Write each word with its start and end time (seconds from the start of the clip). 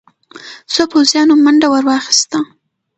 څو 0.73 0.83
پوځيانو 0.91 1.33
منډه 1.43 1.67
ور 1.69 1.83
واخيسته. 1.87 2.39